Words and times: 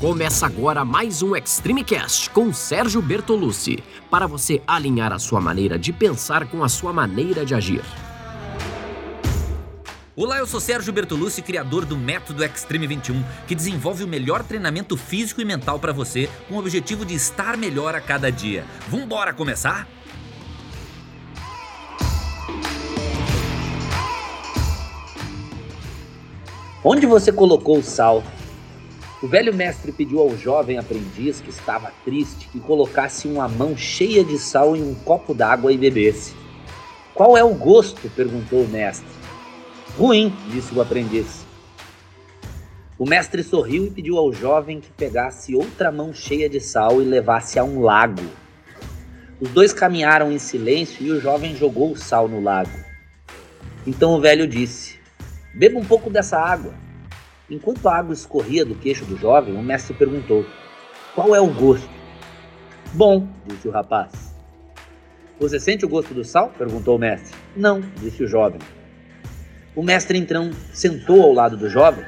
Começa 0.00 0.44
agora 0.44 0.84
mais 0.84 1.22
um 1.22 1.36
Extreme 1.36 1.84
Cast 1.84 2.28
com 2.30 2.52
Sérgio 2.52 3.00
Bertolucci, 3.00 3.82
para 4.10 4.26
você 4.26 4.60
alinhar 4.66 5.12
a 5.12 5.20
sua 5.20 5.40
maneira 5.40 5.78
de 5.78 5.92
pensar 5.92 6.46
com 6.48 6.64
a 6.64 6.68
sua 6.68 6.92
maneira 6.92 7.46
de 7.46 7.54
agir. 7.54 7.82
Olá, 10.16 10.38
eu 10.38 10.46
sou 10.46 10.60
Sérgio 10.60 10.92
Bertolucci, 10.92 11.40
criador 11.42 11.84
do 11.84 11.96
Método 11.96 12.44
Extreme 12.44 12.88
21, 12.88 13.22
que 13.46 13.54
desenvolve 13.54 14.02
o 14.04 14.08
melhor 14.08 14.42
treinamento 14.42 14.96
físico 14.96 15.40
e 15.40 15.44
mental 15.44 15.78
para 15.78 15.92
você, 15.92 16.28
com 16.48 16.56
o 16.56 16.58
objetivo 16.58 17.04
de 17.04 17.14
estar 17.14 17.56
melhor 17.56 17.94
a 17.94 18.00
cada 18.00 18.30
dia. 18.30 18.64
Vambora 18.88 19.32
começar? 19.32 19.88
Onde 26.82 27.06
você 27.06 27.32
colocou 27.32 27.78
o 27.78 27.82
sal? 27.82 28.22
O 29.24 29.26
velho 29.26 29.54
mestre 29.54 29.90
pediu 29.90 30.20
ao 30.20 30.36
jovem 30.36 30.76
aprendiz, 30.76 31.40
que 31.40 31.48
estava 31.48 31.90
triste, 32.04 32.46
que 32.48 32.60
colocasse 32.60 33.26
uma 33.26 33.48
mão 33.48 33.74
cheia 33.74 34.22
de 34.22 34.38
sal 34.38 34.76
em 34.76 34.82
um 34.82 34.94
copo 34.94 35.32
d'água 35.32 35.72
e 35.72 35.78
bebesse. 35.78 36.34
Qual 37.14 37.34
é 37.34 37.42
o 37.42 37.54
gosto? 37.54 38.06
perguntou 38.10 38.62
o 38.62 38.68
mestre. 38.68 39.08
Ruim, 39.96 40.30
disse 40.50 40.74
o 40.74 40.82
aprendiz. 40.82 41.42
O 42.98 43.06
mestre 43.06 43.42
sorriu 43.42 43.86
e 43.86 43.90
pediu 43.90 44.18
ao 44.18 44.30
jovem 44.30 44.78
que 44.78 44.92
pegasse 44.92 45.54
outra 45.54 45.90
mão 45.90 46.12
cheia 46.12 46.46
de 46.46 46.60
sal 46.60 47.00
e 47.00 47.04
levasse 47.06 47.58
a 47.58 47.64
um 47.64 47.80
lago. 47.80 48.22
Os 49.40 49.48
dois 49.48 49.72
caminharam 49.72 50.30
em 50.30 50.38
silêncio 50.38 51.02
e 51.02 51.10
o 51.10 51.18
jovem 51.18 51.56
jogou 51.56 51.92
o 51.92 51.96
sal 51.96 52.28
no 52.28 52.42
lago. 52.42 52.78
Então 53.86 54.12
o 54.16 54.20
velho 54.20 54.46
disse: 54.46 54.98
Beba 55.54 55.78
um 55.78 55.84
pouco 55.86 56.10
dessa 56.10 56.38
água. 56.38 56.83
Enquanto 57.50 57.86
a 57.88 57.96
água 57.96 58.14
escorria 58.14 58.64
do 58.64 58.74
queixo 58.74 59.04
do 59.04 59.16
jovem, 59.18 59.54
o 59.54 59.62
mestre 59.62 59.94
perguntou: 59.94 60.46
Qual 61.14 61.34
é 61.34 61.40
o 61.40 61.52
gosto? 61.52 61.88
Bom, 62.94 63.28
disse 63.46 63.68
o 63.68 63.70
rapaz. 63.70 64.34
Você 65.38 65.60
sente 65.60 65.84
o 65.84 65.88
gosto 65.88 66.14
do 66.14 66.24
sal? 66.24 66.50
perguntou 66.56 66.96
o 66.96 66.98
mestre. 66.98 67.36
Não, 67.54 67.82
disse 68.00 68.22
o 68.22 68.26
jovem. 68.26 68.60
O 69.76 69.82
mestre 69.82 70.16
então 70.16 70.52
sentou 70.72 71.20
ao 71.22 71.32
lado 71.32 71.56
do 71.56 71.68
jovem, 71.68 72.04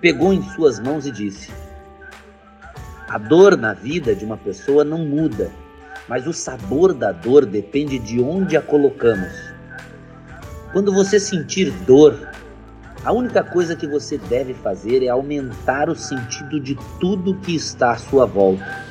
pegou 0.00 0.32
em 0.32 0.42
suas 0.42 0.80
mãos 0.80 1.06
e 1.06 1.12
disse: 1.12 1.52
A 3.08 3.18
dor 3.18 3.56
na 3.56 3.74
vida 3.74 4.14
de 4.14 4.24
uma 4.24 4.38
pessoa 4.38 4.82
não 4.82 5.06
muda, 5.06 5.52
mas 6.08 6.26
o 6.26 6.32
sabor 6.32 6.92
da 6.94 7.12
dor 7.12 7.46
depende 7.46 7.98
de 7.98 8.20
onde 8.20 8.56
a 8.56 8.62
colocamos. 8.62 9.32
Quando 10.72 10.92
você 10.92 11.20
sentir 11.20 11.70
dor, 11.86 12.28
a 13.04 13.12
única 13.12 13.42
coisa 13.42 13.76
que 13.76 13.86
você 13.86 14.18
deve 14.18 14.54
fazer 14.54 15.02
é 15.02 15.08
aumentar 15.08 15.88
o 15.88 15.94
sentido 15.94 16.58
de 16.58 16.76
tudo 17.00 17.34
que 17.36 17.54
está 17.54 17.92
à 17.92 17.96
sua 17.96 18.26
volta. 18.26 18.84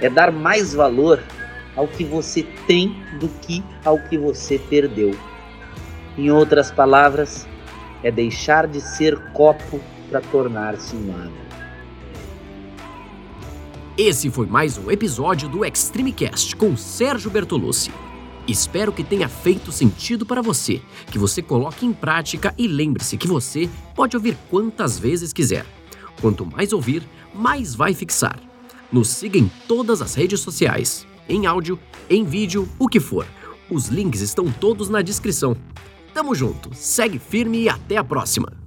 É 0.00 0.08
dar 0.08 0.30
mais 0.30 0.74
valor 0.74 1.22
ao 1.76 1.88
que 1.88 2.04
você 2.04 2.42
tem 2.66 2.94
do 3.18 3.28
que 3.40 3.64
ao 3.84 3.98
que 3.98 4.18
você 4.18 4.58
perdeu. 4.58 5.16
Em 6.18 6.30
outras 6.30 6.70
palavras, 6.70 7.46
é 8.02 8.10
deixar 8.10 8.66
de 8.66 8.80
ser 8.80 9.18
copo 9.32 9.80
para 10.10 10.20
tornar-se 10.20 10.94
um 10.96 11.14
água. 11.14 11.50
Esse 13.96 14.30
foi 14.30 14.46
mais 14.46 14.78
um 14.78 14.90
episódio 14.90 15.48
do 15.48 15.64
Extreme 15.64 16.12
Cast 16.12 16.56
com 16.56 16.76
Sérgio 16.76 17.30
Bertolucci. 17.30 17.90
Espero 18.50 18.92
que 18.92 19.04
tenha 19.04 19.28
feito 19.28 19.70
sentido 19.70 20.26
para 20.26 20.42
você, 20.42 20.82
que 21.12 21.20
você 21.20 21.40
coloque 21.40 21.86
em 21.86 21.92
prática 21.92 22.52
e 22.58 22.66
lembre-se 22.66 23.16
que 23.16 23.28
você 23.28 23.70
pode 23.94 24.16
ouvir 24.16 24.36
quantas 24.50 24.98
vezes 24.98 25.32
quiser. 25.32 25.64
Quanto 26.20 26.44
mais 26.44 26.72
ouvir, 26.72 27.08
mais 27.32 27.76
vai 27.76 27.94
fixar. 27.94 28.40
Nos 28.90 29.08
siga 29.08 29.38
em 29.38 29.48
todas 29.68 30.02
as 30.02 30.14
redes 30.14 30.40
sociais, 30.40 31.06
em 31.28 31.46
áudio, 31.46 31.78
em 32.08 32.24
vídeo, 32.24 32.68
o 32.76 32.88
que 32.88 32.98
for. 32.98 33.24
Os 33.70 33.86
links 33.86 34.20
estão 34.20 34.50
todos 34.50 34.88
na 34.88 35.00
descrição. 35.00 35.56
Tamo 36.12 36.34
junto, 36.34 36.74
segue 36.74 37.20
firme 37.20 37.62
e 37.62 37.68
até 37.68 37.98
a 37.98 38.02
próxima! 38.02 38.59